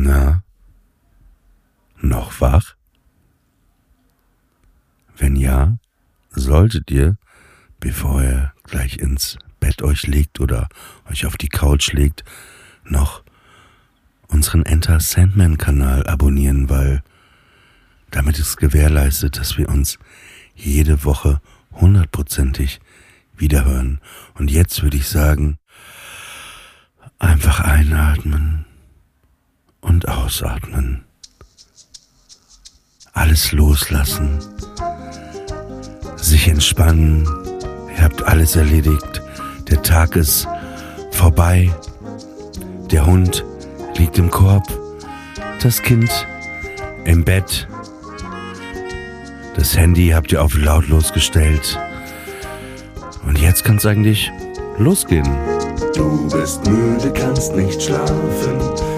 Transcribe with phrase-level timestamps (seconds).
[0.00, 0.44] Na?
[2.00, 2.76] Noch wach?
[5.16, 5.78] Wenn ja,
[6.30, 7.16] solltet ihr,
[7.80, 10.68] bevor ihr gleich ins Bett euch legt oder
[11.10, 12.24] euch auf die Couch legt,
[12.84, 13.24] noch
[14.28, 17.02] unseren Enter Sandman Kanal abonnieren, weil
[18.12, 19.98] damit ist gewährleistet, dass wir uns
[20.54, 21.40] jede Woche
[21.72, 22.78] hundertprozentig
[23.36, 24.00] wiederhören.
[24.34, 25.58] Und jetzt würde ich sagen,
[27.18, 28.64] einfach einatmen
[29.88, 31.04] und ausatmen.
[33.12, 34.38] Alles loslassen,
[36.16, 37.26] sich entspannen.
[37.96, 39.22] Ihr habt alles erledigt.
[39.68, 40.46] Der Tag ist
[41.10, 41.70] vorbei.
[42.90, 43.44] Der Hund
[43.96, 44.64] liegt im Korb.
[45.62, 46.10] Das Kind
[47.04, 47.66] im Bett.
[49.56, 51.78] Das Handy habt ihr auf lautlos gestellt.
[53.26, 54.30] Und jetzt kann's eigentlich
[54.78, 55.28] losgehen.
[55.94, 58.97] Du bist müde, kannst nicht schlafen.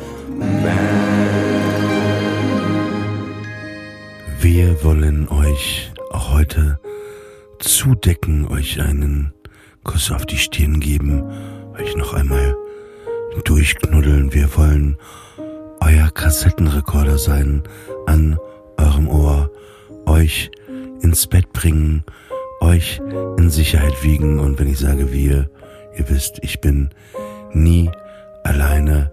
[4.81, 6.79] Wir wollen euch auch heute
[7.59, 9.31] zudecken, euch einen
[9.83, 11.21] Kuss auf die Stirn geben,
[11.77, 12.55] euch noch einmal
[13.45, 14.33] durchknuddeln.
[14.33, 14.97] Wir wollen
[15.81, 17.61] euer Kassettenrekorder sein
[18.07, 18.39] an
[18.77, 19.51] eurem Ohr,
[20.07, 20.49] euch
[21.03, 22.03] ins Bett bringen,
[22.59, 22.99] euch
[23.37, 24.39] in Sicherheit wiegen.
[24.39, 25.47] Und wenn ich sage wir,
[25.95, 26.89] ihr wisst, ich bin
[27.53, 27.91] nie
[28.43, 29.11] alleine.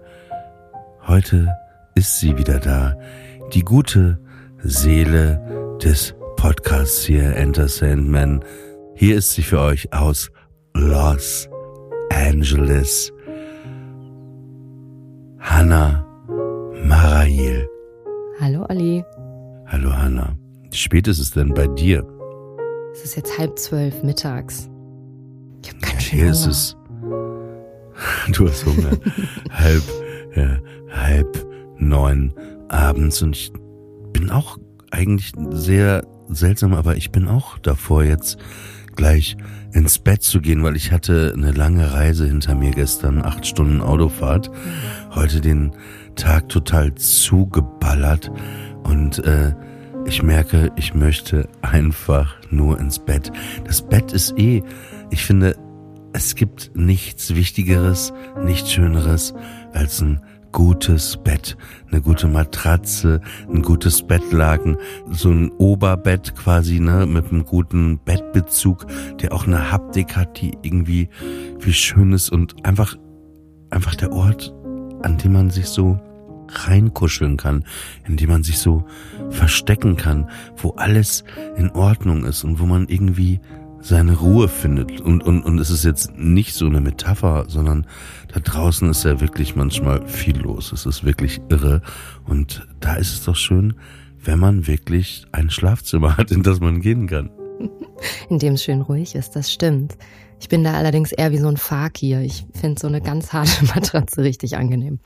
[1.05, 1.47] Heute
[1.93, 2.95] ist sie wieder da,
[3.53, 4.17] die gute
[4.63, 8.43] Seele des Podcasts hier, Enter Sandman.
[8.95, 10.29] Hier ist sie für euch aus
[10.73, 11.49] Los
[12.13, 13.11] Angeles.
[15.39, 16.05] Hannah
[16.83, 17.67] Marail.
[18.39, 19.03] Hallo Ali.
[19.67, 20.35] Hallo Hannah.
[20.69, 22.05] Wie spät ist es denn bei dir?
[22.93, 24.69] Es ist jetzt halb zwölf mittags.
[25.63, 26.31] Ich hab ganz schön Hier Hunger.
[26.31, 26.75] ist es.
[28.33, 28.91] Du hast Hunger.
[29.51, 29.83] halb,
[30.35, 30.57] ja,
[30.91, 31.45] halb
[31.77, 32.33] neun
[32.69, 33.51] abends und ich
[34.19, 34.57] bin auch
[34.91, 38.37] eigentlich sehr seltsam, aber ich bin auch davor jetzt
[38.95, 39.37] gleich
[39.71, 43.81] ins Bett zu gehen, weil ich hatte eine lange Reise hinter mir gestern, acht Stunden
[43.81, 44.51] Autofahrt,
[45.11, 45.71] heute den
[46.15, 48.29] Tag total zugeballert
[48.83, 49.53] und äh,
[50.05, 53.31] ich merke, ich möchte einfach nur ins Bett.
[53.65, 54.63] Das Bett ist eh,
[55.11, 55.55] ich finde,
[56.11, 58.11] es gibt nichts Wichtigeres,
[58.43, 59.33] nichts Schöneres
[59.71, 60.19] als ein
[60.51, 61.57] gutes Bett,
[61.89, 64.77] eine gute Matratze, ein gutes Bettlaken,
[65.09, 68.85] so ein Oberbett quasi, ne, mit einem guten Bettbezug,
[69.21, 71.09] der auch eine Haptik hat, die irgendwie
[71.59, 72.95] wie schön ist und einfach,
[73.69, 74.53] einfach der Ort,
[75.01, 75.99] an dem man sich so
[76.51, 77.63] reinkuscheln kann,
[78.07, 78.83] in dem man sich so
[79.29, 81.23] verstecken kann, wo alles
[81.57, 83.39] in Ordnung ist und wo man irgendwie
[83.81, 85.01] seine Ruhe findet.
[85.01, 87.85] Und, und, und es ist jetzt nicht so eine Metapher, sondern
[88.33, 90.71] da draußen ist ja wirklich manchmal viel los.
[90.71, 91.81] Es ist wirklich irre.
[92.25, 93.75] Und da ist es doch schön,
[94.23, 97.29] wenn man wirklich ein Schlafzimmer hat, in das man gehen kann.
[98.29, 99.97] In dem es schön ruhig ist, das stimmt.
[100.39, 102.21] Ich bin da allerdings eher wie so ein Fakir.
[102.21, 104.99] Ich finde so eine ganz harte Matratze richtig angenehm.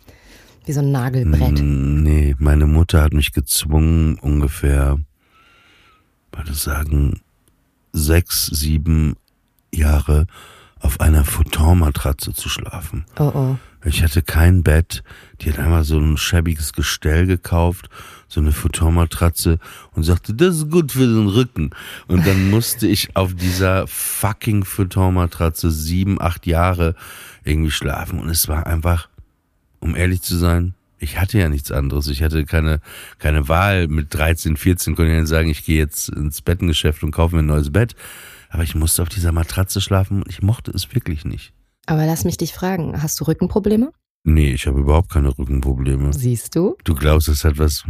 [0.66, 1.62] Wie so ein Nagelbrett.
[1.62, 4.98] Mm, Nee, meine Mutter hat mich gezwungen, ungefähr,
[6.32, 7.22] würde sagen,
[7.94, 9.16] sechs, sieben
[9.74, 10.28] Jahre
[10.80, 13.06] auf einer Futonmatratze zu schlafen.
[13.18, 13.58] Oh oh.
[13.86, 15.04] Ich hatte kein Bett.
[15.42, 17.90] Die hat einmal so ein schäbiges Gestell gekauft,
[18.28, 19.60] so eine Futonmatratze
[19.92, 21.72] und sagte, das ist gut für den Rücken.
[22.08, 26.96] Und dann musste ich auf dieser fucking Futonmatratze sieben, acht Jahre
[27.44, 28.20] irgendwie schlafen.
[28.20, 29.10] Und es war einfach,
[29.80, 32.08] um ehrlich zu sein, ich hatte ja nichts anderes.
[32.08, 32.80] Ich hatte keine,
[33.20, 33.88] keine Wahl.
[33.88, 37.44] Mit 13, 14 konnte ich dann sagen, ich gehe jetzt ins Bettengeschäft und kaufe mir
[37.44, 37.96] ein neues Bett.
[38.50, 41.54] Aber ich musste auf dieser Matratze schlafen und ich mochte es wirklich nicht.
[41.86, 43.92] Aber lass mich dich fragen, hast du Rückenprobleme?
[44.26, 46.14] Nee, ich habe überhaupt keine Rückenprobleme.
[46.14, 46.78] Siehst du?
[46.86, 47.84] Du glaubst, es hat was.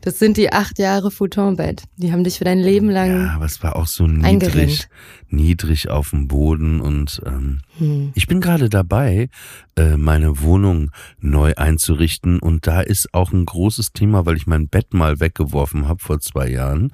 [0.00, 1.84] Das sind die acht Jahre Futonbett.
[1.98, 3.10] Die haben dich für dein Leben lang.
[3.10, 4.88] Ja, aber es war auch so niedrig, Eingerenkt.
[5.28, 8.12] niedrig auf dem Boden und ähm, Hm.
[8.14, 9.28] ich bin gerade dabei,
[9.76, 14.68] äh, meine Wohnung neu einzurichten und da ist auch ein großes Thema, weil ich mein
[14.68, 16.90] Bett mal weggeworfen habe vor zwei Jahren.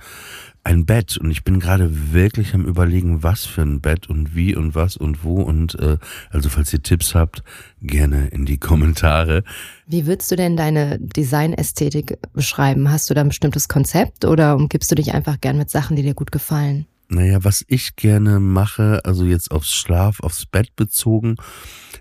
[0.64, 4.55] Ein Bett und ich bin gerade wirklich am überlegen, was für ein Bett und wie
[4.55, 5.99] und was und wo und äh,
[6.31, 7.43] also falls ihr Tipps habt,
[7.81, 9.43] gerne in die Kommentare.
[9.87, 12.91] Wie würdest du denn deine Designästhetik beschreiben?
[12.91, 16.03] Hast du da ein bestimmtes Konzept oder umgibst du dich einfach gern mit Sachen, die
[16.03, 16.87] dir gut gefallen?
[17.12, 21.37] Naja, was ich gerne mache, also jetzt aufs Schlaf, aufs Bett bezogen,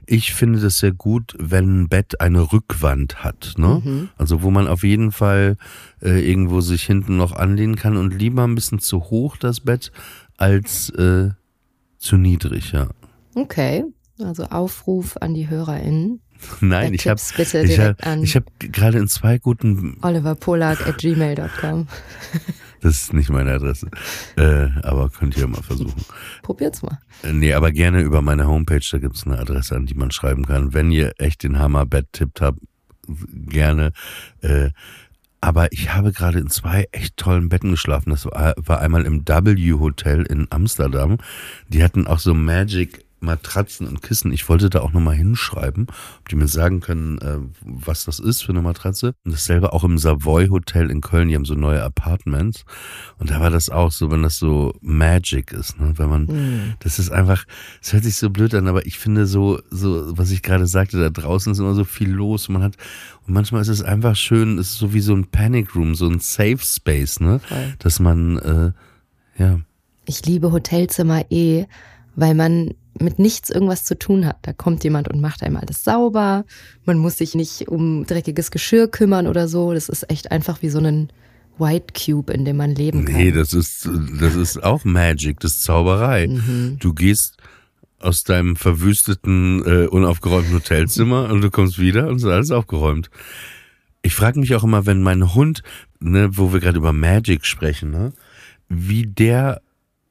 [0.06, 3.54] ich finde das sehr gut, wenn ein Bett eine Rückwand hat.
[3.58, 3.82] Ne?
[3.84, 4.10] Mhm.
[4.18, 5.58] Also wo man auf jeden Fall
[6.02, 9.92] äh, irgendwo sich hinten noch anlehnen kann und lieber ein bisschen zu hoch das Bett
[10.38, 11.30] als äh,
[11.98, 12.88] zu niedrig, ja.
[13.36, 13.84] Okay,
[14.20, 16.22] also Aufruf an die HörerInnen.
[16.62, 20.98] Nein, ich habe ich direkt hab, an ich hab gerade in zwei guten oliverpolag at
[20.98, 21.88] gmail.com.
[22.82, 23.88] Das ist nicht meine Adresse.
[24.38, 26.04] Äh, aber könnt ihr mal versuchen.
[26.42, 27.00] Probiert's mal.
[27.24, 30.46] Äh, Nee, aber gerne über meine Homepage, da gibt's eine Adresse, an die man schreiben
[30.46, 30.74] kann.
[30.74, 32.60] Wenn ihr echt den Hammer-Bett-Tipp habt,
[33.32, 33.94] gerne.
[34.42, 34.70] Äh,
[35.42, 38.12] aber ich habe gerade in zwei echt tollen Betten geschlafen.
[38.12, 41.18] Das war, war einmal im W Hotel in Amsterdam.
[41.68, 44.34] Die hatten auch so Magic Matratzen und Kissen.
[44.34, 45.88] Ich wollte da auch nochmal hinschreiben,
[46.20, 49.14] ob die mir sagen können, äh, was das ist für eine Matratze.
[49.24, 51.30] Und dasselbe auch im Savoy Hotel in Köln.
[51.30, 52.66] Die haben so neue Apartments.
[53.20, 55.94] Und da war das auch so, wenn das so Magic ist, ne?
[55.98, 57.46] Wenn man, das ist einfach,
[57.82, 61.00] es hört sich so blöd an, aber ich finde so, so, was ich gerade sagte,
[61.00, 62.50] da draußen ist immer so viel los.
[62.50, 62.76] Man hat,
[63.28, 66.08] und manchmal ist es einfach schön, es ist so wie so ein Panic Room, so
[66.08, 67.40] ein Safe Space, ne?
[67.40, 67.76] Voll.
[67.80, 68.72] Dass man, äh,
[69.38, 69.60] ja,
[70.06, 71.66] Ich liebe Hotelzimmer eh,
[72.16, 74.38] weil man mit nichts irgendwas zu tun hat.
[74.44, 76.46] Da kommt jemand und macht einem alles sauber.
[76.86, 79.74] Man muss sich nicht um dreckiges Geschirr kümmern oder so.
[79.74, 81.10] Das ist echt einfach wie so ein
[81.58, 83.16] White Cube, in dem man leben kann.
[83.16, 86.28] Nee, das ist, das ist auch Magic, das ist Zauberei.
[86.80, 87.38] Du gehst
[88.00, 93.10] aus deinem verwüsteten, äh, unaufgeräumten Hotelzimmer und du kommst wieder und es ist alles aufgeräumt.
[94.02, 95.62] Ich frage mich auch immer, wenn mein Hund,
[96.00, 98.14] ne, wo wir gerade über Magic sprechen, ne,
[98.68, 99.62] wie der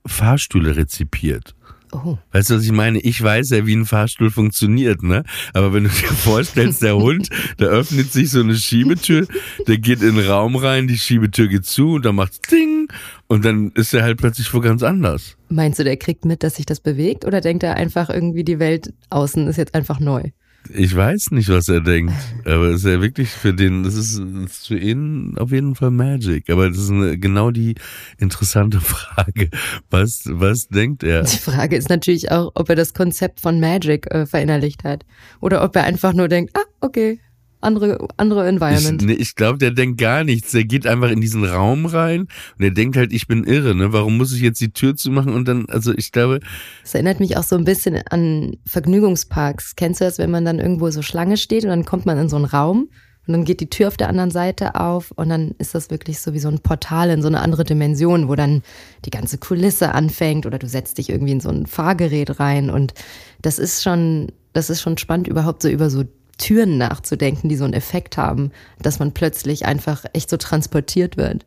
[0.07, 1.57] Fahrstühle rezipiert.
[1.93, 2.99] Oh, Weißt du, was ich meine?
[3.01, 5.25] Ich weiß ja, wie ein Fahrstuhl funktioniert, ne?
[5.53, 7.29] Aber wenn du dir vorstellst, der Hund,
[7.59, 9.27] da öffnet sich so eine Schiebetür,
[9.67, 12.89] der geht in den Raum rein, die Schiebetür geht zu und dann macht's Ding
[13.27, 15.37] und dann ist er halt plötzlich wo ganz anders.
[15.49, 17.25] meinst du, der kriegt mit, dass sich das bewegt?
[17.25, 20.31] Oder denkt er einfach irgendwie, die Welt außen ist jetzt einfach neu?
[20.69, 22.15] Ich weiß nicht, was er denkt,
[22.45, 26.51] aber es ist ja wirklich für den, das ist, für ihn auf jeden Fall Magic.
[26.51, 27.75] Aber das ist eine, genau die
[28.19, 29.51] interessante Frage.
[29.89, 31.23] Was, was denkt er?
[31.23, 35.05] Die Frage ist natürlich auch, ob er das Konzept von Magic äh, verinnerlicht hat.
[35.41, 37.21] Oder ob er einfach nur denkt, ah, okay,
[37.61, 39.03] andere, andere Ich, Environment.
[39.03, 40.53] nee, ich glaube, der denkt gar nichts.
[40.53, 42.29] Der geht einfach in diesen Raum rein und
[42.61, 43.93] der denkt halt, ich bin irre, ne?
[43.93, 45.33] Warum muss ich jetzt die Tür zumachen?
[45.35, 46.41] Und dann, also ich glaube,
[46.83, 49.77] Das erinnert mich auch so ein bisschen an Vergnügungsparks.
[49.77, 52.29] Kennst du das, wenn man dann irgendwo so Schlange steht und dann kommt man in
[52.29, 52.89] so einen Raum
[53.27, 56.21] und dann geht die Tür auf der anderen Seite auf und dann ist das wirklich
[56.21, 58.63] so wie so ein Portal in so eine andere Dimension, wo dann
[59.05, 62.95] die ganze Kulisse anfängt oder du setzt dich irgendwie in so ein Fahrgerät rein und
[63.43, 66.05] das ist schon, das ist schon spannend, überhaupt so über so
[66.41, 68.51] Türen nachzudenken, die so einen Effekt haben,
[68.81, 71.47] dass man plötzlich einfach echt so transportiert wird.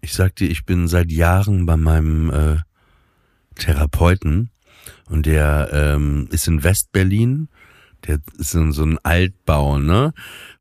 [0.00, 2.56] ich sag dir, ich bin seit Jahren bei meinem äh,
[3.56, 4.50] Therapeuten
[5.10, 7.48] und der ähm, ist in Westberlin.
[8.06, 10.12] Der ist in so ein Altbau, ne?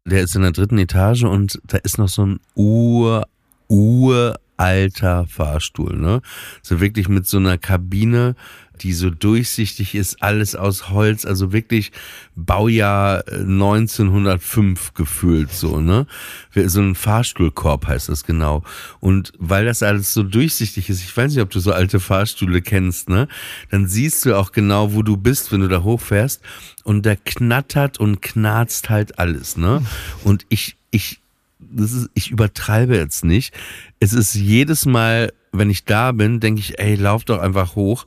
[0.06, 3.28] Der ist in der dritten Etage und da ist noch so ein ur,
[3.68, 6.22] uralter Fahrstuhl, ne?
[6.64, 8.36] So wirklich mit so einer Kabine,
[8.84, 11.92] die so durchsichtig ist, alles aus Holz, also wirklich
[12.36, 16.08] Baujahr äh, 1905 gefühlt so, ne?
[16.54, 18.64] So ein Fahrstuhlkorb heißt das genau.
[19.00, 22.62] Und weil das alles so durchsichtig ist, ich weiß nicht, ob du so alte Fahrstühle
[22.62, 23.28] kennst, ne?
[23.70, 26.42] Dann siehst du auch genau, wo du bist, wenn du da hochfährst.
[26.84, 29.84] Und da knattert und knarzt halt alles, ne?
[30.24, 31.20] Und ich, ich,
[31.60, 33.54] das ist, ich übertreibe jetzt nicht.
[34.00, 38.06] Es ist jedes Mal, wenn ich da bin, denke ich, ey, lauf doch einfach hoch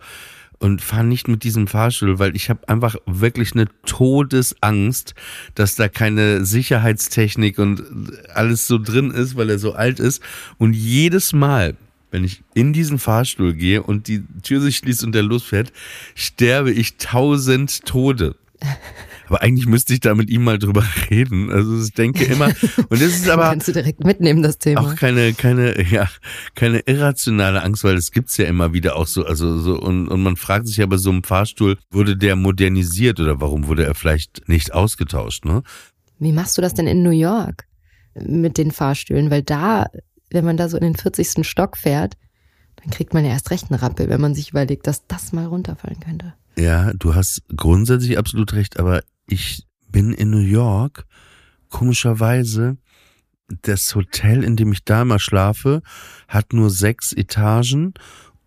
[0.61, 5.15] und fahr nicht mit diesem Fahrstuhl, weil ich habe einfach wirklich eine Todesangst,
[5.55, 7.83] dass da keine Sicherheitstechnik und
[8.35, 10.23] alles so drin ist, weil er so alt ist.
[10.59, 11.77] Und jedes Mal,
[12.11, 15.73] wenn ich in diesen Fahrstuhl gehe und die Tür sich schließt und der losfährt,
[16.15, 18.37] sterbe ich tausend Tode.
[19.31, 21.53] Aber eigentlich müsste ich da mit ihm mal drüber reden.
[21.53, 24.81] Also ich denke immer, und das ist aber Kannst du direkt mitnehmen, das Thema.
[24.81, 26.09] auch keine, keine, ja,
[26.57, 30.21] keine irrationale Angst, weil es gibt's ja immer wieder auch so, also so, und, und
[30.25, 33.95] man fragt sich ja bei so einem Fahrstuhl, wurde der modernisiert oder warum wurde er
[33.95, 35.63] vielleicht nicht ausgetauscht, ne?
[36.19, 37.67] Wie machst du das denn in New York
[38.15, 39.31] mit den Fahrstühlen?
[39.31, 39.87] Weil da,
[40.31, 41.47] wenn man da so in den 40.
[41.47, 42.17] Stock fährt,
[42.83, 45.47] dann kriegt man ja erst recht einen Rappel, wenn man sich überlegt, dass das mal
[45.47, 46.35] runterfallen könnte.
[46.59, 51.07] Ja, du hast grundsätzlich absolut recht, aber ich bin in New York
[51.69, 52.77] komischerweise
[53.63, 55.83] das Hotel, in dem ich da immer schlafe,
[56.29, 57.95] hat nur sechs Etagen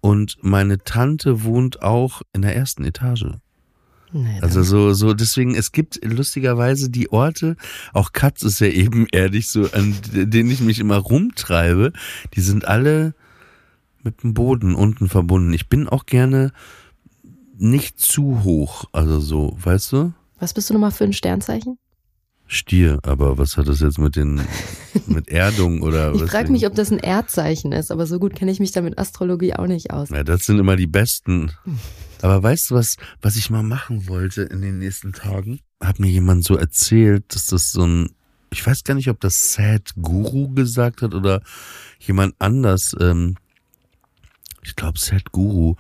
[0.02, 3.26] und meine Tante wohnt auch in der ersten Etage.
[4.12, 7.56] Nee, Also so, so, deswegen, es gibt lustigerweise die Orte,
[7.94, 11.92] auch Katz ist ja ebenerdig, so, an denen ich mich immer rumtreibe,
[12.36, 13.16] die sind alle
[14.04, 15.54] mit dem Boden unten verbunden.
[15.54, 16.52] Ich bin auch gerne
[17.58, 20.14] nicht zu hoch, also so, weißt du?
[20.44, 21.80] Was bist du nochmal für ein Sternzeichen?
[22.48, 24.42] Stier, aber was hat das jetzt mit den,
[25.08, 28.52] mit Erdung oder Ich frage mich, ob das ein Erdzeichen ist, aber so gut kenne
[28.52, 30.10] ich mich da mit Astrologie auch nicht aus.
[30.10, 31.54] Ja, das sind immer die besten.
[32.22, 35.60] Aber weißt du was, was ich mal machen wollte in den nächsten Tagen?
[35.82, 38.10] Hat mir jemand so erzählt, dass das so ein,
[38.50, 41.42] ich weiß gar nicht, ob das Sad Guru gesagt hat oder
[42.00, 42.96] jemand anders.
[43.00, 43.36] Ähm,
[44.62, 45.76] ich glaube Sad Guru,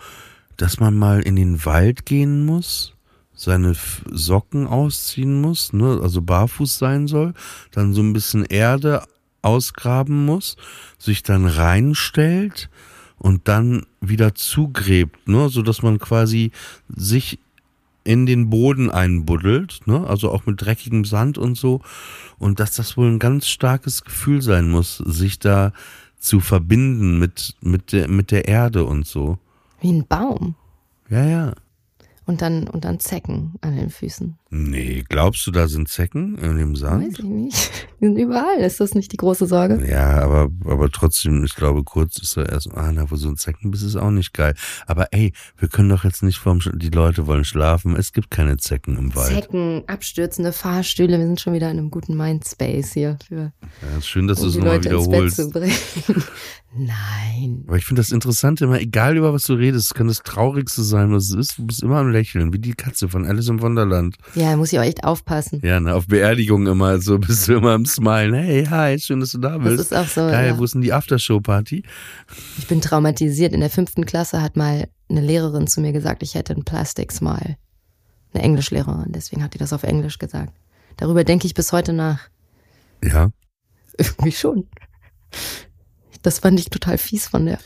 [0.55, 2.92] dass man mal in den Wald gehen muss,
[3.35, 3.75] seine
[4.11, 7.33] Socken ausziehen muss, ne, also barfuß sein soll,
[7.71, 9.03] dann so ein bisschen Erde
[9.41, 10.55] ausgraben muss,
[10.97, 12.69] sich dann reinstellt
[13.17, 16.51] und dann wieder zugräbt, ne, so dass man quasi
[16.87, 17.39] sich
[18.03, 21.81] in den Boden einbuddelt, ne, also auch mit dreckigem Sand und so
[22.37, 25.73] und dass das wohl ein ganz starkes Gefühl sein muss, sich da
[26.19, 29.37] zu verbinden mit mit der mit der Erde und so.
[29.81, 30.55] Wie ein Baum.
[31.09, 31.53] Ja, ja.
[32.25, 34.37] Und dann, und dann Zecken an den Füßen.
[34.55, 37.17] Nee, glaubst du, da sind Zecken in dem Weiß Sand?
[37.19, 37.87] ich nicht.
[37.99, 38.59] Die sind überall.
[38.59, 39.83] Ist das nicht die große Sorge?
[39.89, 43.37] Ja, aber, aber trotzdem, ich glaube, kurz ist er erst, ah, na, wo so ein
[43.37, 44.53] Zeckenbiss ist auch nicht geil.
[44.85, 47.95] Aber ey, wir können doch jetzt nicht vorm, Sch- die Leute wollen schlafen.
[47.95, 49.33] Es gibt keine Zecken im Wald.
[49.33, 51.17] Zecken, abstürzende Fahrstühle.
[51.17, 54.43] Wir sind schon wieder in einem guten Mindspace hier für Ja, ist schön, dass du
[54.43, 55.39] um es die nochmal wiederholst.
[56.75, 57.63] Nein.
[57.67, 60.81] Aber ich finde das Interessante immer, egal über was du redest, es kann das Traurigste
[60.81, 63.61] sein, was es ist, du bist immer am Lächeln, wie die Katze von Alice im
[63.61, 64.15] Wunderland.
[64.33, 65.61] Ja, muss ich auch echt aufpassen.
[65.63, 68.33] Ja, ne, auf Beerdigungen immer, so bist du immer am Smilen.
[68.33, 69.79] Hey, hi, schön, dass du da Das bist.
[69.79, 70.21] ist auch so.
[70.21, 70.57] Geil, ja.
[70.57, 71.83] wo ist denn die Aftershow-Party?
[72.57, 73.53] Ich bin traumatisiert.
[73.53, 77.11] In der fünften Klasse hat mal eine Lehrerin zu mir gesagt, ich hätte ein Plastic
[77.11, 77.57] Smile.
[78.33, 80.53] Eine Englischlehrerin, deswegen hat die das auf Englisch gesagt.
[80.97, 82.19] Darüber denke ich bis heute nach.
[83.03, 83.31] Ja.
[83.97, 84.67] Irgendwie schon.
[86.23, 87.59] Das fand ich total fies von der.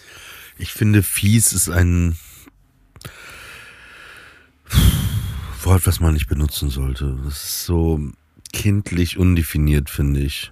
[0.58, 2.18] Ich finde, fies ist ein
[5.68, 7.20] Wort, was man nicht benutzen sollte.
[7.24, 8.00] Das ist so
[8.54, 10.52] kindlich undefiniert, finde ich.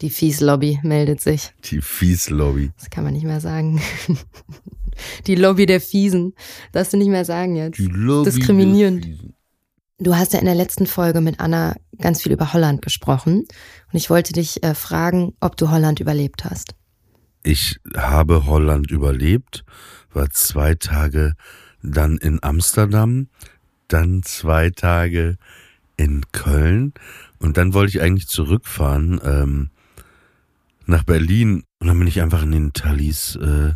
[0.00, 1.52] Die Fies-Lobby meldet sich.
[1.64, 2.72] Die Fies-Lobby.
[2.76, 3.80] Das kann man nicht mehr sagen.
[5.26, 6.34] Die Lobby der Fiesen.
[6.72, 7.78] Darfst du nicht mehr sagen jetzt.
[7.78, 9.04] Die Lobby Diskriminierend.
[9.06, 9.34] Fiesen.
[9.98, 13.46] Du hast ja in der letzten Folge mit Anna ganz viel über Holland gesprochen.
[13.92, 16.74] Und ich wollte dich äh, fragen, ob du Holland überlebt hast.
[17.44, 19.64] Ich habe Holland überlebt,
[20.12, 21.34] war zwei Tage
[21.82, 23.28] dann in Amsterdam,
[23.92, 25.36] dann zwei Tage
[25.96, 26.94] in Köln
[27.38, 29.70] und dann wollte ich eigentlich zurückfahren ähm,
[30.86, 33.74] nach Berlin und dann bin ich einfach in den Thalys äh,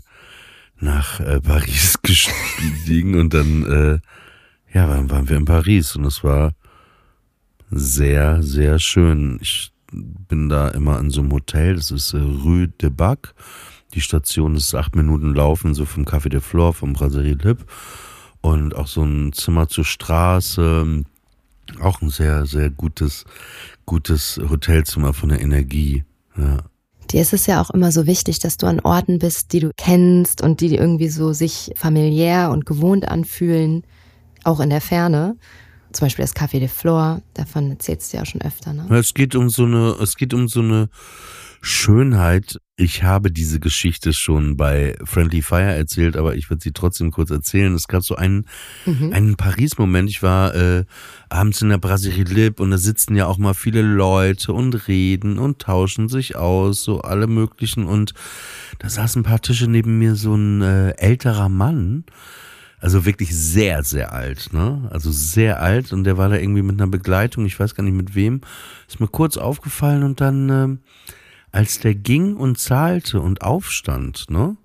[0.79, 3.99] nach äh, Paris gestiegen und dann äh,
[4.73, 6.55] ja dann waren wir in Paris und es war
[7.71, 9.39] sehr sehr schön.
[9.41, 13.35] Ich bin da immer in so einem Hotel, das ist äh, Rue de Bac.
[13.95, 17.65] Die Station ist acht Minuten Laufen, so vom Café de Flore, vom Brasserie Lip.
[18.41, 21.05] Und auch so ein Zimmer zur Straße.
[21.81, 23.25] Auch ein sehr, sehr gutes,
[23.87, 26.05] gutes Hotelzimmer von der Energie.
[26.37, 26.59] Ja.
[27.11, 29.71] Dir ist es ja auch immer so wichtig, dass du an Orten bist, die du
[29.77, 33.85] kennst und die irgendwie so sich familiär und gewohnt anfühlen,
[34.45, 35.37] auch in der Ferne.
[35.93, 38.87] Zum Beispiel das Café de Flore, davon erzählst du ja auch schon öfter, ne?
[38.97, 40.89] Es geht um so eine, es geht um so eine
[41.67, 42.61] Schönheit.
[42.77, 47.31] Ich habe diese Geschichte schon bei Friendly Fire erzählt, aber ich würde sie trotzdem kurz
[47.31, 47.75] erzählen.
[47.75, 48.47] Es gab so einen,
[49.13, 50.09] einen Paris-Moment.
[50.09, 50.85] Ich war äh,
[51.29, 55.41] abends in der Brasserie Lip und da sitzen ja auch mal viele Leute und reden
[55.41, 57.85] und tauschen sich aus, so alle möglichen.
[57.85, 58.15] Und
[58.79, 62.05] da saß ein paar Tische neben mir so ein äh, älterer Mann.
[62.79, 64.89] Also wirklich sehr, sehr alt, ne?
[64.93, 67.97] Also sehr alt und der war da irgendwie mit einer Begleitung, ich weiß gar nicht
[67.97, 68.43] mit wem.
[68.87, 70.79] Ist mir kurz aufgefallen und dann, ähm,
[71.57, 74.57] als der ging und zahlte und aufstand, ne?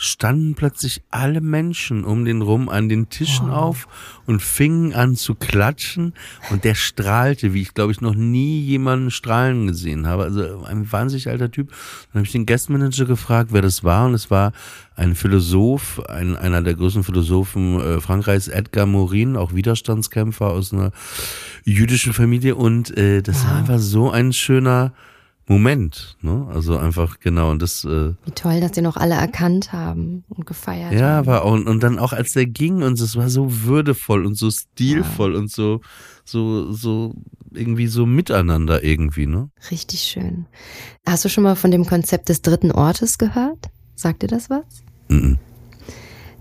[0.00, 3.88] Standen plötzlich alle Menschen um den rum an den Tischen auf
[4.26, 6.14] und fingen an zu klatschen
[6.50, 10.22] und der strahlte, wie ich glaube ich noch nie jemanden strahlen gesehen habe.
[10.22, 11.70] Also ein wahnsinnig alter Typ.
[12.12, 14.52] Dann habe ich den Guestmanager gefragt, wer das war und es war
[14.94, 20.92] ein Philosoph, ein, einer der größten Philosophen äh, Frankreichs, Edgar Morin, auch Widerstandskämpfer aus einer
[21.64, 24.92] jüdischen Familie und äh, das war einfach so ein schöner
[25.48, 26.16] Moment.
[26.20, 26.46] Ne?
[26.52, 27.84] Also einfach, genau, und das.
[27.84, 31.26] Äh, Wie toll, dass die noch alle erkannt haben und gefeiert ja, haben.
[31.26, 34.50] war und, und dann auch als der ging und es war so würdevoll und so
[34.50, 35.80] stilvoll und so,
[36.24, 37.14] so, so
[37.52, 39.50] irgendwie so miteinander irgendwie, ne?
[39.70, 40.46] Richtig schön.
[41.06, 43.70] Hast du schon mal von dem Konzept des dritten Ortes gehört?
[43.94, 44.64] Sagt dir das was?
[45.08, 45.38] Mhm.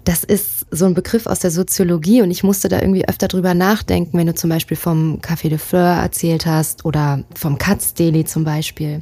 [0.07, 3.53] Das ist so ein Begriff aus der Soziologie und ich musste da irgendwie öfter drüber
[3.53, 8.23] nachdenken, wenn du zum Beispiel vom Café de Fleur erzählt hast oder vom Katz Deli
[8.23, 9.01] zum Beispiel.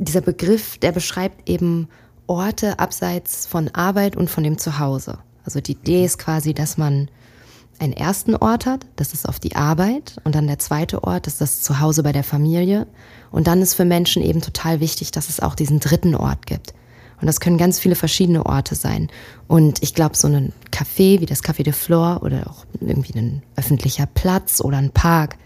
[0.00, 1.86] Dieser Begriff, der beschreibt eben
[2.26, 5.18] Orte abseits von Arbeit und von dem Zuhause.
[5.44, 7.08] Also die Idee ist quasi, dass man
[7.78, 11.34] einen ersten Ort hat, das ist auf die Arbeit und dann der zweite Ort, das
[11.34, 12.88] ist das Zuhause bei der Familie
[13.30, 16.74] und dann ist für Menschen eben total wichtig, dass es auch diesen dritten Ort gibt.
[17.20, 19.08] Und das können ganz viele verschiedene Orte sein.
[19.48, 23.42] Und ich glaube, so ein Café wie das Café de Flore oder auch irgendwie ein
[23.56, 25.36] öffentlicher Platz oder ein Park,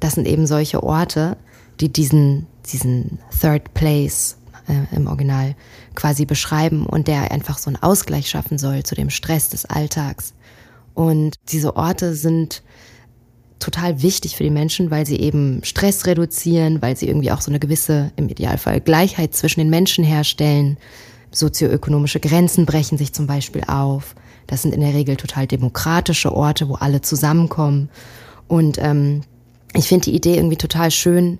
[0.00, 1.36] das sind eben solche Orte,
[1.80, 4.36] die diesen, diesen Third Place
[4.68, 5.54] äh, im Original
[5.94, 10.34] quasi beschreiben und der einfach so einen Ausgleich schaffen soll zu dem Stress des Alltags.
[10.94, 12.62] Und diese Orte sind
[13.58, 17.50] total wichtig für die Menschen, weil sie eben Stress reduzieren, weil sie irgendwie auch so
[17.50, 20.76] eine gewisse, im Idealfall, Gleichheit zwischen den Menschen herstellen.
[21.34, 24.14] Sozioökonomische Grenzen brechen sich zum Beispiel auf.
[24.46, 27.90] Das sind in der Regel total demokratische Orte, wo alle zusammenkommen.
[28.46, 29.22] Und ähm,
[29.74, 31.38] ich finde die Idee irgendwie total schön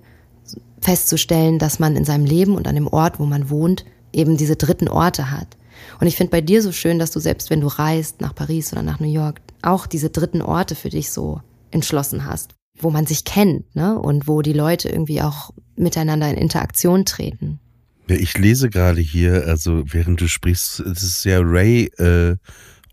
[0.81, 4.55] festzustellen, dass man in seinem Leben und an dem Ort, wo man wohnt, eben diese
[4.55, 5.57] dritten Orte hat.
[5.99, 8.71] Und ich finde bei dir so schön, dass du selbst, wenn du reist nach Paris
[8.71, 13.05] oder nach New York, auch diese dritten Orte für dich so entschlossen hast, wo man
[13.05, 13.99] sich kennt, ne?
[13.99, 17.59] Und wo die Leute irgendwie auch miteinander in Interaktion treten.
[18.07, 22.35] Ja, ich lese gerade hier, also während du sprichst, es ist ja Ray äh,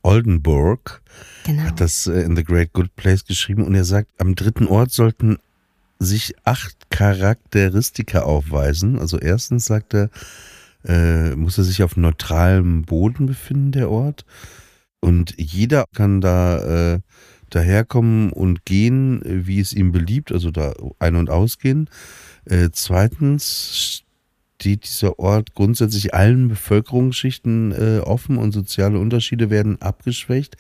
[0.03, 1.03] Oldenburg,
[1.45, 1.63] Genau.
[1.65, 4.91] hat das äh, in The Great Good Place geschrieben und er sagt, am dritten Ort
[4.93, 5.39] sollten
[5.99, 8.99] sich acht Charakteristika aufweisen.
[8.99, 10.11] Also erstens sagt er,
[10.85, 14.25] äh, muss er sich auf neutralem Boden befinden, der Ort.
[15.01, 17.01] Und jeder kann da äh,
[17.51, 21.89] daherkommen und gehen, wie es ihm beliebt, also da ein- und ausgehen.
[22.47, 24.03] Äh, zweitens
[24.63, 30.57] steht dieser Ort grundsätzlich allen Bevölkerungsschichten äh, offen und soziale Unterschiede werden abgeschwächt.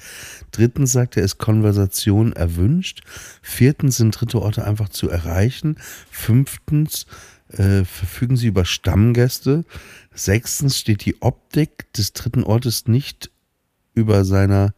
[0.50, 3.02] Drittens sagt er, ist Konversation erwünscht.
[3.42, 5.76] Viertens sind dritte Orte einfach zu erreichen.
[6.10, 7.06] Fünftens
[7.50, 9.64] äh, verfügen sie über Stammgäste.
[10.12, 13.30] Sechstens steht die Optik des dritten Ortes nicht
[13.94, 14.74] über seiner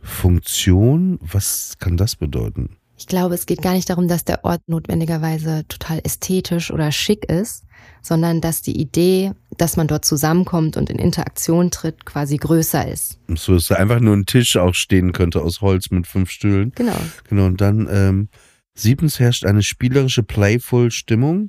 [0.00, 1.18] Funktion.
[1.20, 2.76] Was kann das bedeuten?
[3.00, 7.24] Ich glaube, es geht gar nicht darum, dass der Ort notwendigerweise total ästhetisch oder schick
[7.24, 7.64] ist,
[8.02, 13.18] sondern dass die Idee, dass man dort zusammenkommt und in Interaktion tritt, quasi größer ist.
[13.34, 16.72] So, dass da einfach nur ein Tisch auch stehen könnte aus Holz mit fünf Stühlen.
[16.74, 17.00] Genau.
[17.26, 18.28] Genau, und dann ähm,
[18.74, 21.48] siebtens herrscht eine spielerische, playful Stimmung.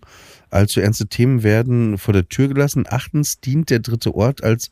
[0.51, 2.85] Allzu ernste Themen werden vor der Tür gelassen.
[2.87, 4.71] Achtens dient der dritte Ort als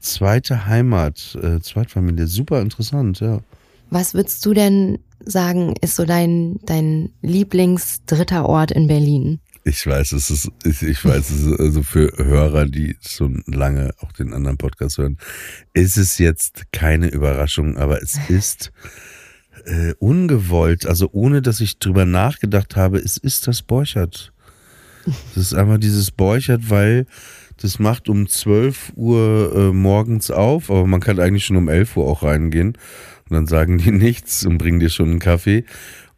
[0.00, 2.26] zweite Heimat, äh, Zweitfamilie.
[2.28, 3.40] Super interessant, ja.
[3.90, 9.40] Was würdest du denn sagen, ist so dein, dein Lieblings-dritter Ort in Berlin?
[9.66, 14.12] Ich weiß, es ist, ich weiß, es ist also für Hörer, die schon lange auch
[14.12, 15.16] den anderen Podcast hören,
[15.72, 18.72] ist es jetzt keine Überraschung, aber es ist
[19.64, 24.32] äh, ungewollt, also ohne dass ich drüber nachgedacht habe, es ist das Borchert.
[25.34, 27.06] Das ist einfach dieses Borchert, weil
[27.60, 31.96] das macht um 12 Uhr äh, morgens auf, aber man kann eigentlich schon um 11
[31.96, 32.76] Uhr auch reingehen.
[33.28, 35.64] Und dann sagen die nichts und bringen dir schon einen Kaffee.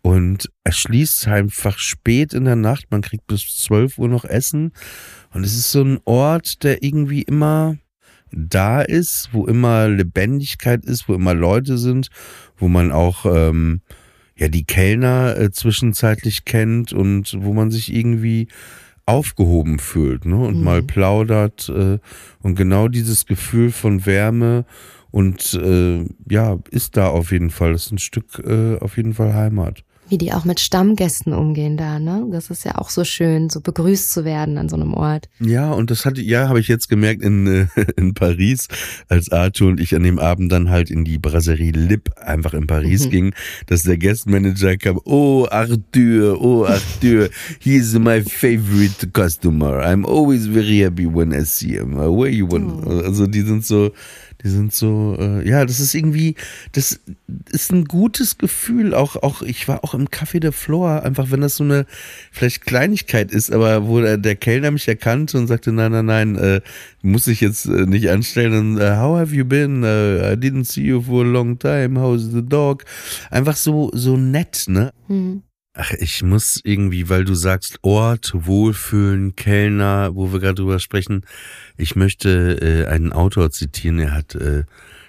[0.02, 2.86] Und er schließt einfach spät in der Nacht.
[2.90, 4.72] Man kriegt bis 12 Uhr noch Essen.
[5.32, 7.76] Und es ist so ein Ort, der irgendwie immer
[8.30, 12.08] da ist, wo immer Lebendigkeit ist, wo immer Leute sind,
[12.56, 13.80] wo man auch ähm,
[14.36, 18.48] ja die Kellner äh, zwischenzeitlich kennt und wo man sich irgendwie
[19.06, 20.36] aufgehoben fühlt ne?
[20.36, 20.64] und Mhm.
[20.64, 21.98] mal plaudert äh,
[22.42, 24.66] und genau dieses Gefühl von Wärme
[25.16, 29.14] und äh, ja ist da auf jeden Fall das ist ein Stück äh, auf jeden
[29.14, 32.24] Fall Heimat Wie die auch mit Stammgästen umgehen da, ne?
[32.30, 35.28] Das ist ja auch so schön, so begrüßt zu werden an so einem Ort.
[35.40, 38.68] Ja, und das hatte, ja, habe ich jetzt gemerkt in, äh, in Paris,
[39.08, 42.68] als Arthur und ich an dem Abend dann halt in die Brasserie Lip einfach in
[42.68, 43.10] Paris Mhm.
[43.10, 43.34] ging,
[43.66, 49.80] dass der Guestmanager kam, oh Arthur, oh Arthur, he is my favorite customer.
[49.82, 51.96] I'm always very happy when I see him.
[51.96, 52.86] Where you want?
[52.86, 53.90] Also die sind so,
[54.42, 56.34] die sind so, äh, ja, das ist irgendwie,
[56.72, 57.00] das
[57.50, 58.94] ist ein gutes Gefühl.
[58.94, 61.86] Auch, auch, ich war auch im Café de Flore, einfach wenn das so eine
[62.30, 66.36] vielleicht Kleinigkeit ist, aber wo der, der Kellner mich erkannte und sagte, nein, nein, nein,
[66.36, 66.60] äh,
[67.02, 68.74] muss ich jetzt äh, nicht anstellen.
[68.74, 69.82] Und, äh, how have you been?
[69.82, 72.00] Uh, I didn't see you for a long time.
[72.00, 72.84] How's the dog?
[73.30, 74.92] Einfach so, so nett, ne?
[75.06, 75.42] Hm.
[75.78, 81.26] Ach, ich muss irgendwie, weil du sagst Ort, Wohlfühlen, Kellner, wo wir gerade drüber sprechen.
[81.76, 83.98] Ich möchte äh, einen Autor zitieren.
[83.98, 84.64] Er hat äh,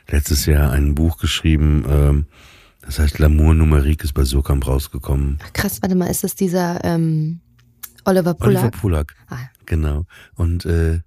[0.10, 1.86] letztes Jahr ein Buch geschrieben.
[1.88, 2.26] Ähm,
[2.82, 5.40] das heißt L'amour numérique ist bei Surkamp rausgekommen.
[5.42, 7.40] Ach, krass, warte mal, ist das dieser ähm,
[8.04, 8.64] Oliver Pullack?
[8.64, 9.16] Oliver Pullack.
[9.30, 10.06] Ah, Genau.
[10.36, 11.00] Und äh,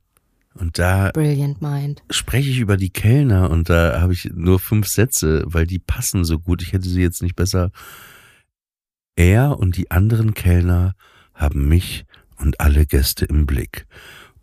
[0.55, 2.03] und da Brilliant Mind.
[2.11, 6.25] spreche ich über die Kellner und da habe ich nur fünf Sätze, weil die passen
[6.25, 6.63] so gut.
[6.63, 7.71] Ich hätte sie jetzt nicht besser.
[9.21, 10.95] Er und die anderen Kellner
[11.35, 12.07] haben mich
[12.39, 13.87] und alle Gäste im Blick.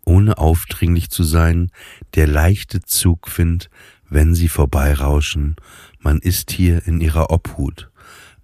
[0.04, 1.72] Ohne aufdringlich zu sein,
[2.14, 3.70] der leichte Zugwind,
[4.08, 5.56] wenn sie vorbeirauschen,
[5.98, 7.90] man ist hier in ihrer Obhut.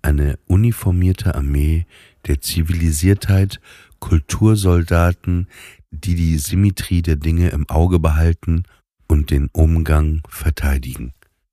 [0.03, 1.87] Eine uniformierte Armee
[2.27, 3.61] der Zivilisiertheit,
[4.01, 5.47] Kultursoldaten,
[5.93, 8.65] die die Symmetrie der Dinge im Auge behalten
[9.07, 11.13] und den Umgang verteidigen.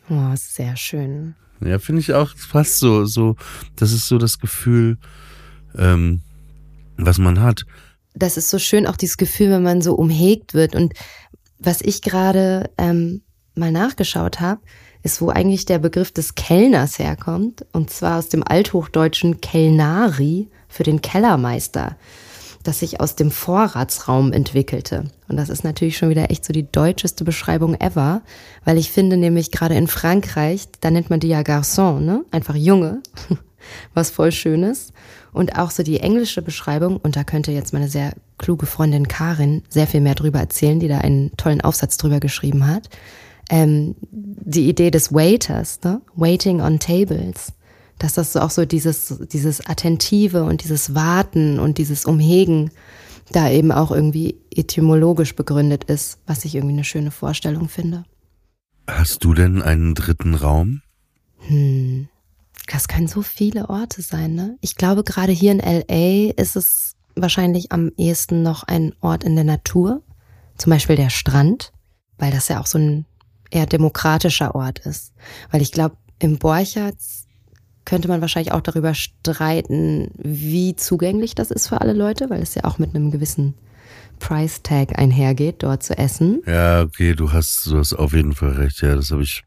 [0.10, 1.36] Oh, sehr schön.
[1.64, 3.36] Ja, finde ich auch fast so, so,
[3.76, 4.98] das ist so das Gefühl,
[5.78, 6.22] ähm,
[6.98, 7.66] was man hat.
[8.14, 10.76] Das ist so schön, auch dieses Gefühl, wenn man so umhegt wird.
[10.76, 10.94] Und
[11.60, 13.22] was ich gerade ähm,
[13.56, 14.62] mal nachgeschaut habe,
[15.04, 17.66] ist, wo eigentlich der Begriff des Kellners herkommt.
[17.72, 21.98] Und zwar aus dem althochdeutschen Kellnari für den Kellermeister,
[22.64, 25.06] das sich aus dem Vorratsraum entwickelte.
[25.28, 28.22] Und das ist natürlich schon wieder echt so die deutscheste Beschreibung ever,
[28.66, 32.26] weil ich finde nämlich gerade in Frankreich, da nennt man die ja Garçon, ne?
[32.32, 33.02] Einfach Junge,
[33.94, 34.94] was voll Schönes.
[35.34, 39.64] Und auch so die englische Beschreibung, und da könnte jetzt meine sehr kluge Freundin Karin
[39.70, 42.90] sehr viel mehr drüber erzählen, die da einen tollen Aufsatz drüber geschrieben hat.
[43.50, 46.02] Ähm, die Idee des Waiters, ne?
[46.16, 47.54] Waiting on Tables
[48.02, 52.72] dass das auch so dieses, dieses Attentive und dieses Warten und dieses Umhegen
[53.32, 58.04] da eben auch irgendwie etymologisch begründet ist, was ich irgendwie eine schöne Vorstellung finde.
[58.88, 60.82] Hast du denn einen dritten Raum?
[61.48, 62.10] Hm,
[62.68, 64.58] das können so viele Orte sein, ne?
[64.62, 69.36] Ich glaube, gerade hier in LA ist es wahrscheinlich am ehesten noch ein Ort in
[69.36, 70.02] der Natur,
[70.58, 71.72] zum Beispiel der Strand,
[72.18, 73.06] weil das ja auch so ein
[73.52, 75.14] eher demokratischer Ort ist.
[75.52, 77.21] Weil ich glaube, im Borchards
[77.86, 82.56] könnte man wahrscheinlich auch darüber streiten, wie zugänglich das ist für alle Leute, weil es
[82.56, 83.56] ja auch mit einem gewissen
[84.20, 86.42] Price Tag einhergeht, dort zu essen.
[86.46, 88.82] Ja, okay, du hast, du hast auf jeden Fall recht.
[88.82, 89.44] Ja, das habe ich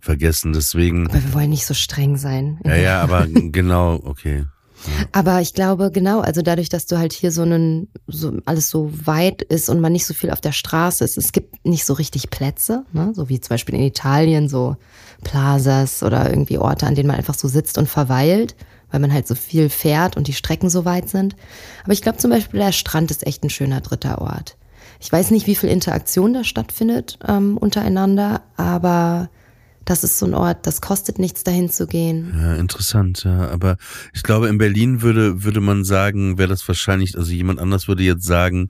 [0.00, 0.52] vergessen.
[0.52, 1.08] Deswegen.
[1.08, 2.58] Aber wir wollen nicht so streng sein.
[2.64, 4.44] Ja, ja, aber genau, okay.
[5.12, 8.90] Aber ich glaube, genau, also dadurch, dass du halt hier so einen, so alles so
[9.04, 11.92] weit ist und man nicht so viel auf der Straße ist, es gibt nicht so
[11.92, 13.12] richtig Plätze, ne?
[13.14, 14.76] so wie zum Beispiel in Italien, so
[15.22, 18.54] Plazas oder irgendwie Orte, an denen man einfach so sitzt und verweilt,
[18.90, 21.36] weil man halt so viel fährt und die Strecken so weit sind.
[21.84, 24.56] Aber ich glaube zum Beispiel, der Strand ist echt ein schöner dritter Ort.
[25.00, 29.30] Ich weiß nicht, wie viel Interaktion da stattfindet ähm, untereinander, aber
[29.84, 32.32] das ist so ein Ort, das kostet nichts, dahin zu gehen.
[32.38, 33.48] Ja, interessant, ja.
[33.48, 33.76] Aber
[34.12, 38.04] ich glaube, in Berlin würde, würde man sagen, wäre das wahrscheinlich, also jemand anders würde
[38.04, 38.68] jetzt sagen,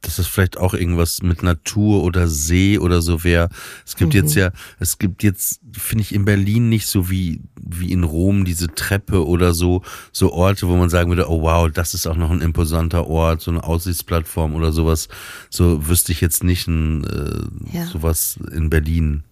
[0.00, 3.48] dass das vielleicht auch irgendwas mit Natur oder See oder so wäre.
[3.86, 4.20] Es gibt mhm.
[4.20, 8.44] jetzt ja, es gibt jetzt, finde ich, in Berlin nicht so wie, wie in Rom
[8.44, 9.82] diese Treppe oder so,
[10.12, 13.40] so Orte, wo man sagen würde, oh wow, das ist auch noch ein imposanter Ort,
[13.40, 15.08] so eine Aussichtsplattform oder sowas.
[15.50, 17.86] So wüsste ich jetzt nicht ein, äh, ja.
[17.86, 19.24] sowas in Berlin.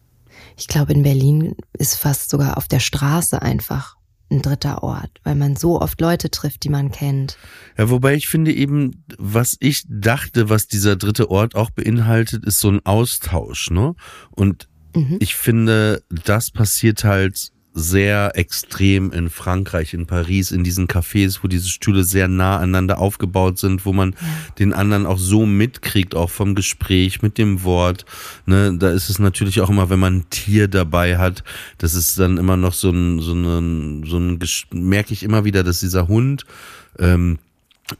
[0.57, 3.98] Ich glaube, in Berlin ist fast sogar auf der Straße einfach
[4.31, 7.39] ein dritter Ort, weil man so oft Leute trifft, die man kennt.
[7.77, 12.59] Ja, wobei ich finde eben, was ich dachte, was dieser dritte Ort auch beinhaltet, ist
[12.59, 13.95] so ein Austausch, ne?
[14.31, 15.17] Und mhm.
[15.21, 21.49] ich finde, das passiert halt sehr extrem in Frankreich, in Paris, in diesen Cafés, wo
[21.49, 24.15] diese Stühle sehr nah aneinander aufgebaut sind, wo man
[24.59, 28.05] den anderen auch so mitkriegt, auch vom Gespräch, mit dem Wort.
[28.47, 31.45] Ne, da ist es natürlich auch immer, wenn man ein Tier dabei hat,
[31.79, 34.39] das ist dann immer noch so ein, so ein, so ein,
[34.73, 36.45] merke ich immer wieder, dass dieser Hund,
[36.99, 37.39] ähm,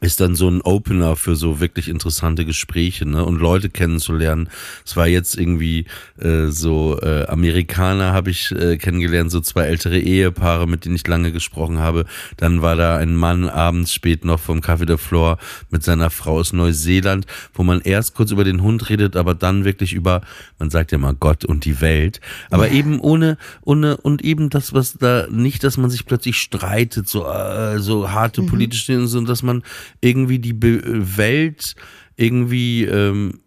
[0.01, 3.25] ist dann so ein Opener für so wirklich interessante Gespräche ne?
[3.25, 4.49] und Leute kennenzulernen.
[4.85, 5.85] Es war jetzt irgendwie
[6.19, 11.07] äh, so äh, Amerikaner habe ich äh, kennengelernt, so zwei ältere Ehepaare, mit denen ich
[11.07, 12.05] lange gesprochen habe.
[12.37, 15.37] Dann war da ein Mann abends spät noch vom Café de Flor
[15.69, 19.65] mit seiner Frau aus Neuseeland, wo man erst kurz über den Hund redet, aber dann
[19.65, 20.21] wirklich über,
[20.59, 22.21] man sagt ja mal Gott und die Welt,
[22.51, 22.73] aber ja.
[22.73, 27.25] eben ohne ohne und eben das, was da nicht, dass man sich plötzlich streitet, so
[27.25, 28.47] äh, so harte mhm.
[28.47, 29.63] politische, sondern dass man
[30.01, 30.81] irgendwie die Be
[31.17, 31.75] Welt
[32.15, 33.39] irgendwie ähm,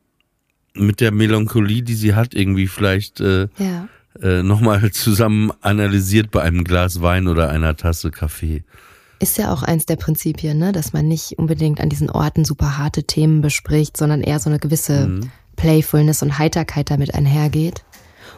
[0.75, 3.89] mit der Melancholie, die sie hat, irgendwie vielleicht äh, ja.
[4.21, 8.65] äh, nochmal zusammen analysiert bei einem Glas Wein oder einer Tasse Kaffee.
[9.19, 10.73] Ist ja auch eins der Prinzipien, ne?
[10.73, 14.59] dass man nicht unbedingt an diesen Orten super harte Themen bespricht, sondern eher so eine
[14.59, 15.31] gewisse mhm.
[15.57, 17.85] Playfulness und Heiterkeit damit einhergeht.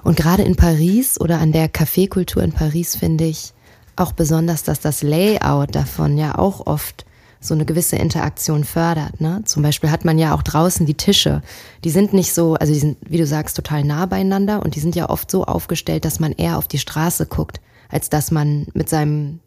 [0.03, 3.55] Und gerade in Paris oder an der Kaffeekultur in Paris finde ich,
[3.97, 7.07] auch besonders, dass das Layout davon ja auch oft
[7.45, 9.21] so eine gewisse Interaktion fördert.
[9.21, 9.43] Ne?
[9.45, 11.43] Zum Beispiel hat man ja auch draußen die Tische.
[11.85, 14.81] Die sind nicht so, also die sind, wie du sagst, total nah beieinander und die
[14.81, 18.67] sind ja oft so aufgestellt, dass man eher auf die Straße guckt, als dass man
[18.75, 19.41] mit seinem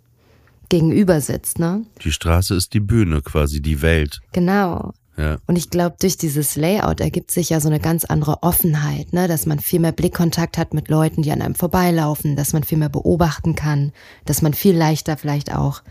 [0.69, 1.59] Gegenüber sitzt.
[1.59, 1.85] Ne?
[2.03, 4.19] Die Straße ist die Bühne quasi, die Welt.
[4.33, 4.93] Genau.
[5.17, 5.37] Ja.
[5.47, 9.27] Und ich glaube, durch dieses Layout ergibt sich ja so eine ganz andere Offenheit, ne?
[9.27, 12.77] dass man viel mehr Blickkontakt hat mit Leuten, die an einem vorbeilaufen, dass man viel
[12.77, 13.91] mehr beobachten kann,
[14.25, 15.81] dass man viel leichter vielleicht auch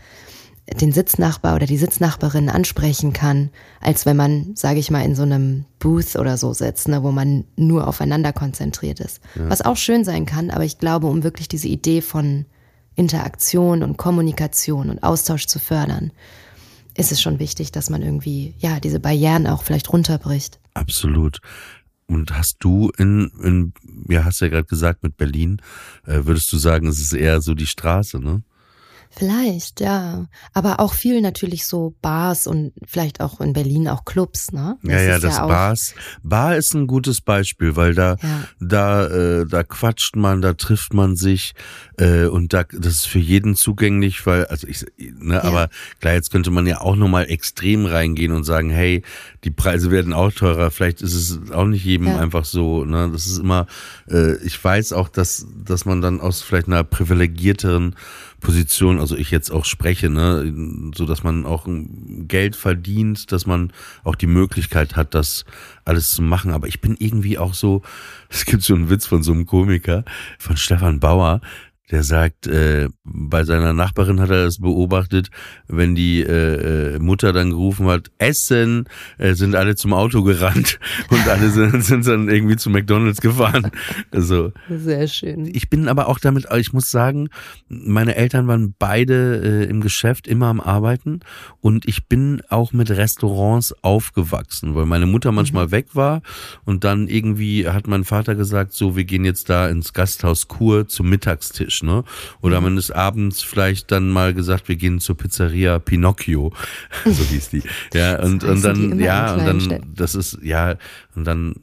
[0.75, 3.49] den Sitznachbar oder die Sitznachbarin ansprechen kann,
[3.79, 7.11] als wenn man, sage ich mal, in so einem Booth oder so sitzt, ne, wo
[7.11, 9.21] man nur aufeinander konzentriert ist.
[9.35, 9.49] Ja.
[9.49, 12.45] Was auch schön sein kann, aber ich glaube, um wirklich diese Idee von
[12.95, 16.11] Interaktion und Kommunikation und Austausch zu fördern,
[16.95, 20.59] ist es schon wichtig, dass man irgendwie, ja, diese Barrieren auch vielleicht runterbricht.
[20.73, 21.39] Absolut.
[22.07, 23.73] Und hast du in, in
[24.09, 25.61] ja, hast ja gerade gesagt, mit Berlin,
[26.05, 28.43] äh, würdest du sagen, es ist eher so die Straße, ne?
[29.09, 30.25] Vielleicht, ja.
[30.53, 34.77] Aber auch viel natürlich so Bars und vielleicht auch in Berlin auch Clubs, ne?
[34.83, 35.93] Das ja, ja, das ja Bars.
[36.23, 38.43] Bar ist ein gutes Beispiel, weil da, ja.
[38.59, 41.53] da, äh, da quatscht man, da trifft man sich
[41.97, 45.43] äh, und da, das ist für jeden zugänglich, weil, also ich, ne, ja.
[45.43, 49.03] aber klar, jetzt könnte man ja auch nochmal extrem reingehen und sagen, hey,
[49.43, 50.71] die Preise werden auch teurer.
[50.71, 52.85] Vielleicht ist es auch nicht jedem einfach so.
[52.85, 53.09] Ne?
[53.11, 53.67] Das ist immer,
[54.09, 57.95] äh, ich weiß auch, dass, dass man dann aus vielleicht einer privilegierteren
[58.39, 60.53] Position, also ich jetzt auch spreche, ne,
[60.95, 61.67] so dass man auch
[62.27, 63.73] Geld verdient, dass man
[64.03, 65.45] auch die Möglichkeit hat, das
[65.85, 66.51] alles zu machen.
[66.51, 67.81] Aber ich bin irgendwie auch so,
[68.29, 70.03] es gibt so einen Witz von so einem Komiker,
[70.37, 71.41] von Stefan Bauer,
[71.91, 75.29] der sagt, äh, bei seiner Nachbarin hat er das beobachtet,
[75.67, 80.79] wenn die äh, äh, Mutter dann gerufen hat, Essen, äh, sind alle zum Auto gerannt
[81.09, 83.71] und alle sind, sind dann irgendwie zu McDonalds gefahren.
[84.11, 85.45] Also sehr schön.
[85.45, 87.29] Ich bin aber auch damit, ich muss sagen,
[87.69, 91.21] meine Eltern waren beide äh, im Geschäft, immer am Arbeiten
[91.61, 95.71] und ich bin auch mit Restaurants aufgewachsen, weil meine Mutter manchmal mhm.
[95.71, 96.21] weg war
[96.65, 100.87] und dann irgendwie hat mein Vater gesagt, so wir gehen jetzt da ins Gasthaus Kur
[100.89, 101.76] zum Mittagstisch.
[101.81, 102.03] Mensch, ne?
[102.41, 106.53] Oder man ist abends vielleicht dann mal gesagt, wir gehen zur Pizzeria Pinocchio,
[107.05, 107.63] so hieß die.
[107.93, 110.75] Ja, und, und dann, ja, und dann, das ist, ja,
[111.15, 111.55] und dann,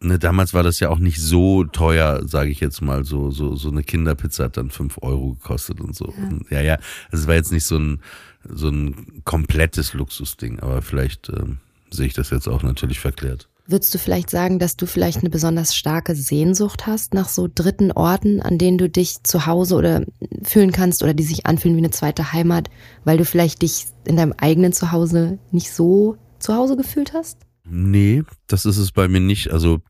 [0.00, 3.56] ne, damals war das ja auch nicht so teuer, sage ich jetzt mal, so, so,
[3.56, 6.12] so eine Kinderpizza hat dann fünf Euro gekostet und so.
[6.16, 6.74] Ja, und, ja, ja,
[7.10, 8.00] also es war jetzt nicht so ein,
[8.44, 11.58] so ein komplettes Luxusding, aber vielleicht ähm,
[11.90, 13.49] sehe ich das jetzt auch natürlich verklärt.
[13.70, 17.92] Würdest du vielleicht sagen, dass du vielleicht eine besonders starke Sehnsucht hast nach so dritten
[17.92, 20.04] Orten, an denen du dich zu Hause oder
[20.42, 22.68] fühlen kannst oder die sich anfühlen wie eine zweite Heimat,
[23.04, 27.38] weil du vielleicht dich in deinem eigenen Zuhause nicht so zu Hause gefühlt hast?
[27.64, 29.52] Nee, das ist es bei mir nicht.
[29.52, 29.80] Also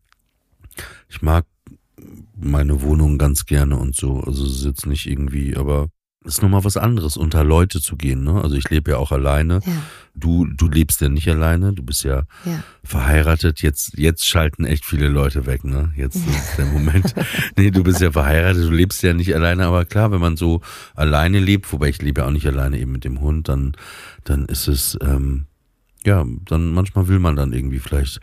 [1.09, 1.47] ich mag
[2.37, 4.21] meine Wohnung ganz gerne und so.
[4.21, 5.89] Also es ist jetzt nicht irgendwie, aber
[6.25, 8.25] ist nochmal was anderes, unter Leute zu gehen.
[8.25, 8.43] Ne?
[8.43, 9.61] Also ich lebe ja auch alleine.
[9.65, 9.73] Ja.
[10.15, 13.63] Du, du lebst ja nicht alleine, du bist ja, ja, verheiratet.
[13.63, 15.95] Jetzt, jetzt schalten echt viele Leute weg, ne?
[15.97, 17.15] Jetzt ist der Moment.
[17.57, 20.61] nee, du bist ja verheiratet, du lebst ja nicht alleine, aber klar, wenn man so
[20.95, 23.73] alleine lebt, wobei ich lebe ja auch nicht alleine eben mit dem Hund, dann,
[24.25, 25.47] dann ist es, ähm,
[26.05, 28.21] ja, dann manchmal will man dann irgendwie vielleicht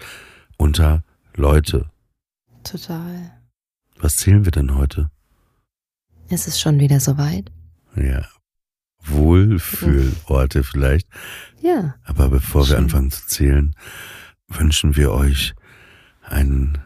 [0.58, 1.04] unter
[1.36, 1.90] Leute.
[2.64, 3.32] Total.
[4.00, 5.10] Was zählen wir denn heute?
[6.30, 7.52] Es ist schon wieder soweit.
[7.98, 8.26] Ja.
[9.06, 11.08] Wohlfühlorte vielleicht.
[11.62, 11.96] Ja.
[12.04, 12.72] Aber bevor Schön.
[12.72, 13.76] wir anfangen zu zählen,
[14.48, 15.54] wünschen wir euch
[16.24, 16.80] einen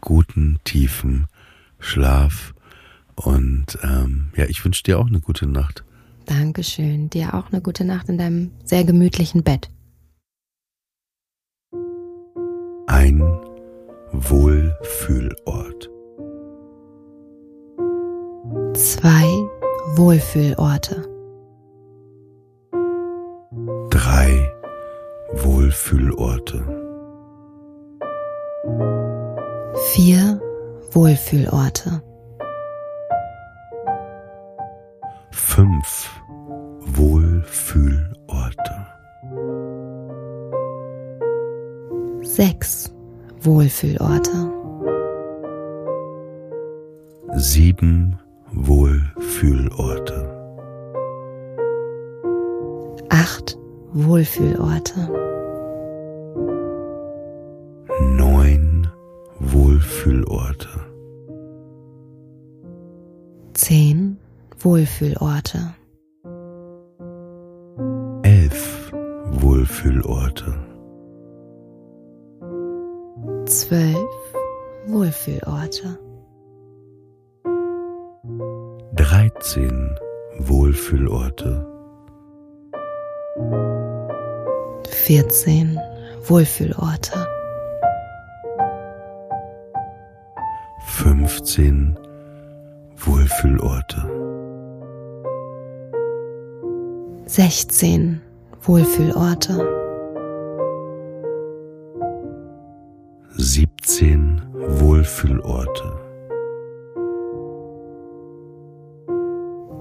[0.00, 1.26] guten, tiefen
[1.78, 2.54] Schlaf.
[3.14, 5.84] Und ähm, ja, ich wünsche dir auch eine gute Nacht.
[6.26, 7.10] Dankeschön.
[7.10, 9.70] Dir auch eine gute Nacht in deinem sehr gemütlichen Bett.
[12.86, 13.20] Ein
[14.12, 15.90] Wohlfühlort.
[18.74, 19.53] Zwei
[19.92, 21.04] Wohlfühlorte.
[23.90, 24.52] Drei
[25.34, 26.64] Wohlfühlorte.
[29.92, 30.40] Vier
[30.92, 32.02] Wohlfühlorte.
[35.30, 36.10] Fünf
[36.80, 38.86] Wohlfühlorte.
[42.22, 42.92] Sechs
[43.42, 44.50] Wohlfühlorte.
[47.36, 48.18] Sieben
[48.52, 49.13] Wohlfühlorte.
[53.08, 53.58] Acht
[53.92, 55.08] Wohlfühlorte.
[58.16, 58.86] Neun
[59.40, 60.68] Wohlfühlorte.
[63.54, 64.18] Zehn
[64.60, 65.74] Wohlfühlorte.
[68.22, 70.54] Elf Wohlfühlorte.
[73.46, 74.34] Zwölf
[74.86, 76.03] Wohlfühlorte.
[79.54, 80.00] 13
[80.38, 81.64] Wohlfühlorte.
[84.90, 85.78] 14
[86.26, 87.28] Wohlfühlorte.
[90.86, 91.96] 15
[92.96, 94.02] Wohlfühlorte.
[97.26, 98.20] 16
[98.62, 99.83] Wohlfühlorte.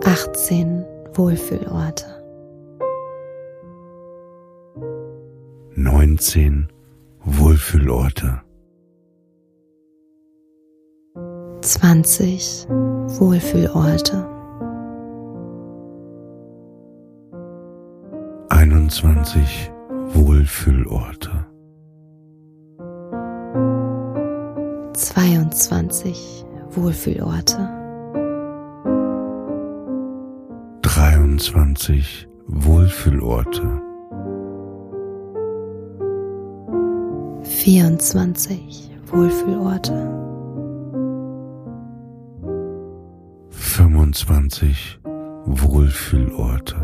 [0.06, 2.06] 18 Wohlfühlorte.
[5.76, 6.68] 19
[7.24, 8.42] Wohlfühlorte.
[11.62, 12.68] 20
[13.18, 14.28] Wohlfühlorte.
[18.50, 19.72] 21
[20.14, 21.46] Wohlfühlorte.
[24.94, 27.83] 22 Wohlfühlorte.
[31.38, 33.82] 23 Wohlfühlorte.
[37.44, 39.94] 24 Wohlfühlorte.
[43.50, 45.00] 25
[45.46, 46.76] Wohlfühlorte.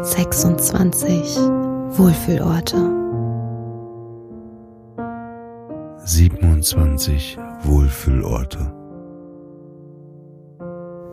[0.00, 1.38] 26
[1.98, 2.76] Wohlfühlorte.
[6.04, 8.77] 27 Wohlfühlorte.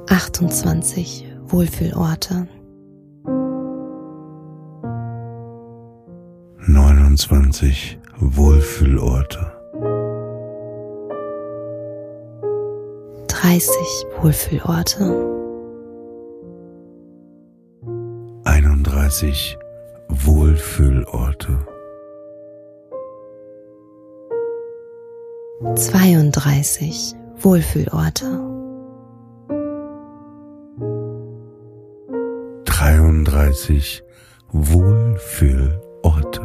[0.07, 2.47] 28 Wohlfühlorte.
[6.67, 9.51] 29 Wohlfühlorte.
[13.27, 13.69] 30
[14.21, 15.35] Wohlfühlorte.
[18.43, 19.57] 31
[20.09, 21.65] Wohlfühlorte.
[25.75, 28.54] 32 Wohlfühlorte.
[33.55, 34.03] 33
[34.51, 36.41] Wohlfühlorte.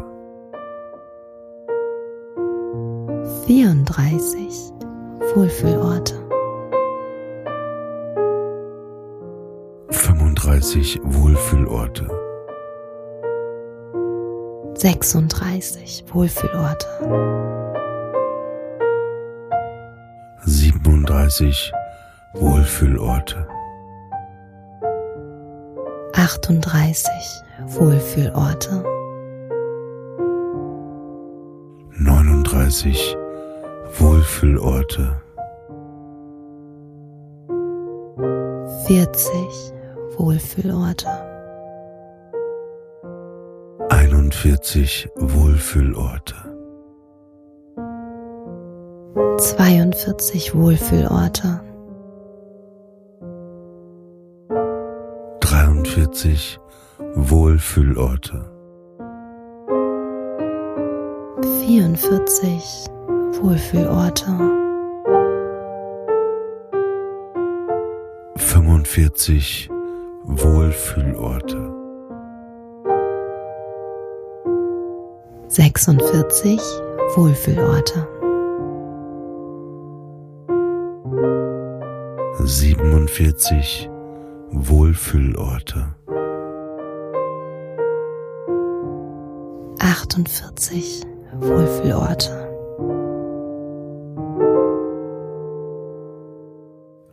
[3.46, 4.72] 34
[5.34, 6.14] Wohlfühlorte.
[9.90, 12.06] 35 Wohlfühlorte.
[14.74, 16.86] 36 Wohlfühlorte.
[20.44, 21.72] 37
[22.34, 23.49] Wohlfühlorte.
[26.32, 27.08] 38
[27.66, 28.84] Wohlfühlorte.
[31.98, 33.16] 39
[33.98, 35.20] Wohlfühlorte.
[38.86, 39.72] 40
[40.18, 41.08] Wohlfühlorte.
[43.88, 46.34] 41 Wohlfühlorte.
[49.36, 51.69] 42 Wohlfühlorte.
[55.94, 56.60] 43
[57.16, 58.44] Wohlfühlorte.
[61.42, 62.86] 44
[63.42, 64.26] Wohlfühlorte.
[68.36, 69.68] 45
[70.26, 71.58] Wohlfühlorte.
[75.48, 76.60] 46
[77.16, 78.06] Wohlfühlorte.
[82.44, 83.90] 47
[84.52, 85.94] Wohlfühlorte.
[89.78, 91.02] 48
[91.38, 92.50] Wohlfühlorte.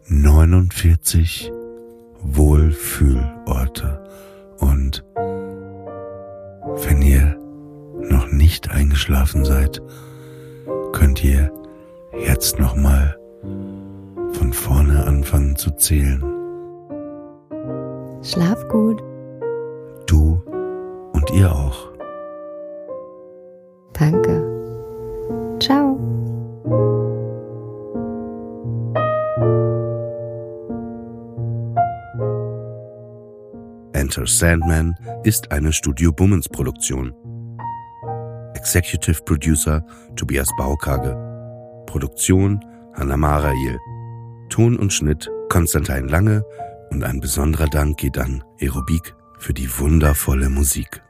[0.09, 1.51] 49
[2.21, 4.03] Wohlfühlorte.
[4.59, 7.37] Und wenn ihr
[8.09, 9.81] noch nicht eingeschlafen seid,
[10.91, 11.51] könnt ihr
[12.19, 13.17] jetzt nochmal
[14.31, 16.36] von vorne anfangen zu zählen.
[18.27, 19.01] Schlaf gut.
[20.05, 20.41] Du
[21.13, 21.93] und ihr auch.
[23.93, 24.43] Danke.
[25.61, 25.97] Ciao.
[33.93, 37.13] Enter Sandman ist eine Studio Bummens Produktion.
[38.55, 39.85] Executive Producer
[40.17, 41.15] Tobias Baukage.
[41.85, 42.59] Produktion
[42.93, 43.77] Hanna Marail.
[44.49, 46.43] Ton und Schnitt Konstantin Lange
[46.89, 51.01] und ein besonderer Dank geht an Aerobik für die wundervolle Musik.